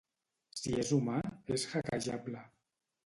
Si 0.61 0.73
és 0.83 0.93
humà, 0.97 1.19
és 1.57 1.67
hackejable 1.75 2.43